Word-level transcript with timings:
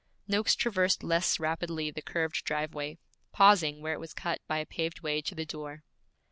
Noakes 0.27 0.55
traversed 0.55 1.03
less 1.03 1.39
rapidly 1.39 1.91
the 1.91 2.01
curved 2.01 2.43
driveway, 2.43 2.97
pausing 3.31 3.81
where 3.83 3.93
it 3.93 3.99
was 3.99 4.15
cut 4.15 4.41
by 4.47 4.57
a 4.57 4.65
paved 4.65 5.01
way 5.01 5.21
to 5.21 5.35
the 5.35 5.45
door. 5.45 5.83